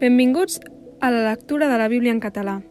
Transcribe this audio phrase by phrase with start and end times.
[0.00, 0.58] Benvinguts
[1.00, 2.62] a la lectura de la Bíblia en català.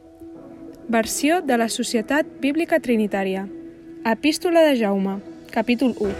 [0.90, 3.46] Versió de la Societat Bíblica Trinitària.
[4.04, 6.12] Epístola de Jaume, capítol 1.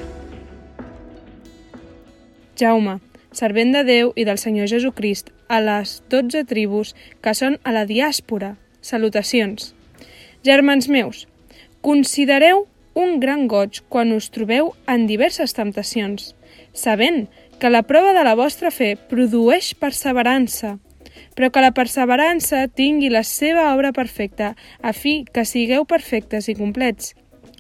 [2.56, 3.02] Jaume,
[3.36, 7.84] servent de Déu i del Senyor Jesucrist, a les dotze tribus que són a la
[7.84, 8.56] diàspora.
[8.80, 9.74] Salutacions.
[10.48, 11.28] Germans meus,
[11.82, 12.64] considereu
[12.96, 16.32] un gran goig quan us trobeu en diverses temptacions,
[16.72, 17.28] sabent
[17.60, 20.78] que la prova de la vostra fe produeix perseverança,
[21.36, 26.56] però que la perseverança tingui la seva obra perfecta, a fi que sigueu perfectes i
[26.56, 27.14] complets,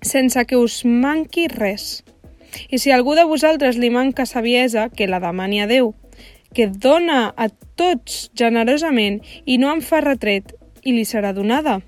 [0.03, 2.03] sense que us manqui res.
[2.69, 5.93] I si algú de vosaltres li manca saviesa, que la demani a Déu,
[6.53, 11.79] que dona a tots generosament i no en fa retret, i li serà donada.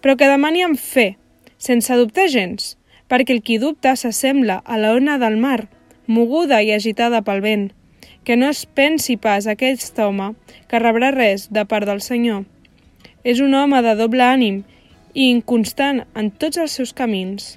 [0.00, 1.16] Però que demani amb fe,
[1.58, 2.76] sense dubtar gens,
[3.10, 5.68] perquè el qui dubta s'assembla a la ona del mar,
[6.06, 7.68] moguda i agitada pel vent.
[8.24, 10.34] Que no es pensi pas aquest home
[10.68, 12.44] que rebrà res de part del Senyor.
[13.24, 14.62] És un home de doble ànim
[15.14, 17.56] i inconstant en tots els seus camins.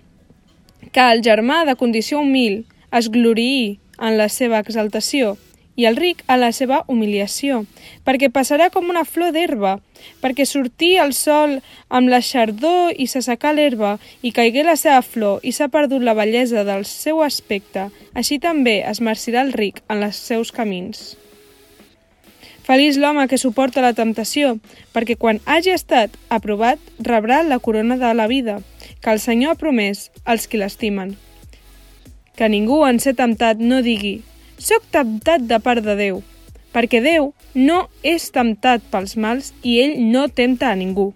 [0.91, 5.35] Que el germà de condició humil es gloriï en la seva exaltació
[5.75, 7.63] i el ric a la seva humiliació,
[8.05, 9.77] perquè passarà com una flor d'herba,
[10.21, 11.57] perquè sortí el sol
[11.89, 16.15] amb la xardor i s'assecà l'herba i caigué la seva flor i s'ha perdut la
[16.17, 21.13] bellesa del seu aspecte, així també es marcirà el ric en els seus camins.
[22.63, 24.53] Feliç l'home que suporta la temptació,
[24.95, 28.61] perquè quan hagi estat aprovat rebrà la corona de la vida,
[29.01, 31.17] que el Senyor ha promès als qui l'estimen.
[32.39, 34.21] Que ningú en ser temptat no digui
[34.57, 36.21] Soc temptat de part de Déu,
[36.73, 41.11] perquè Déu no és temptat pels mals i ell no tempta a ningú,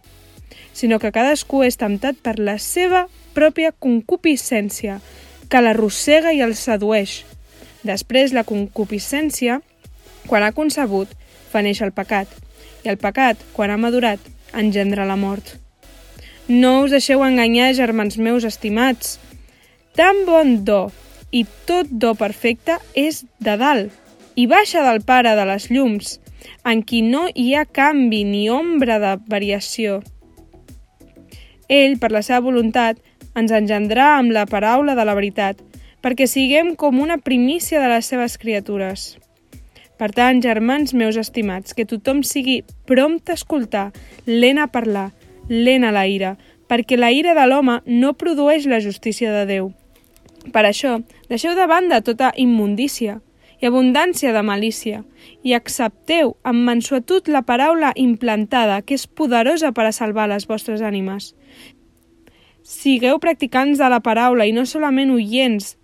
[0.73, 4.99] sinó que cadascú és temptat per la seva pròpia concupiscència,
[5.49, 7.21] que l'arrossega i el sedueix.
[7.85, 9.61] Després, la concupiscència,
[10.27, 11.13] quan ha concebut,
[11.51, 12.27] fa néixer el pecat,
[12.83, 14.19] i el pecat, quan ha madurat,
[14.53, 15.55] engendra la mort.
[16.47, 19.17] No us deixeu enganyar, germans meus estimats.
[19.95, 20.87] Tan bon do
[21.31, 23.93] i tot do perfecte és de dalt
[24.37, 26.17] i baixa del pare de les llums,
[26.63, 30.01] en qui no hi ha canvi ni ombra de variació.
[31.67, 32.99] Ell, per la seva voluntat,
[33.35, 35.59] ens engendrà amb la paraula de la veritat,
[36.05, 39.17] perquè siguem com una primícia de les seves criatures.
[39.97, 43.87] Per tant, germans meus estimats, que tothom sigui prompte a escoltar,
[44.29, 45.09] lent a parlar,
[45.49, 46.35] lent a la ira,
[46.69, 49.71] perquè la ira de l'home no produeix la justícia de Déu.
[50.53, 50.99] Per això,
[51.29, 53.19] deixeu de banda tota immundícia
[53.61, 55.01] i abundància de malícia
[55.43, 60.81] i accepteu amb mansuetud la paraula implantada que és poderosa per a salvar les vostres
[60.81, 61.33] ànimes.
[62.61, 65.75] Sigueu practicants de la paraula i no solament oients,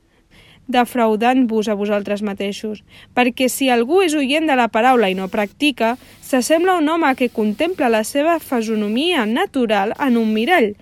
[0.68, 2.84] defraudant-vos a vosaltres mateixos,
[3.16, 7.30] perquè si algú és oient de la paraula i no practica, s'assembla un home que
[7.30, 10.74] contempla la seva fesonomia natural en un mirall,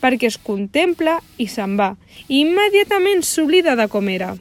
[0.00, 1.94] perquè es contempla i se'n va,
[2.28, 4.34] i immediatament s'oblida de com era.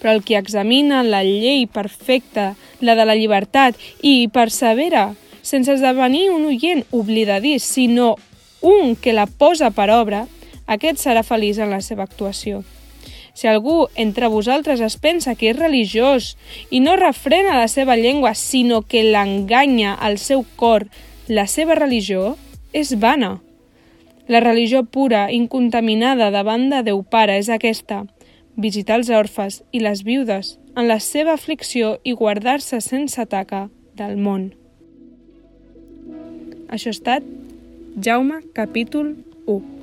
[0.00, 6.28] Però el qui examina la llei perfecta, la de la llibertat, i persevera, sense esdevenir
[6.34, 8.16] un oient oblidadís, sinó
[8.60, 10.26] un que la posa per obra,
[10.66, 12.64] aquest serà feliç en la seva actuació.
[13.36, 16.34] Si algú entre vosaltres es pensa que és religiós
[16.72, 20.86] i no refrena la seva llengua, sinó que l'enganya al seu cor,
[21.28, 22.36] la seva religió
[22.72, 23.36] és vana.
[24.28, 28.02] La religió pura, incontaminada davant de Déu Pare és aquesta,
[28.56, 34.18] visitar els orfes i les viudes en la seva aflicció i guardar-se sense taca del
[34.18, 34.50] món.
[36.66, 37.32] Això ha estat
[38.02, 39.14] Jaume capítol
[39.46, 39.75] 1.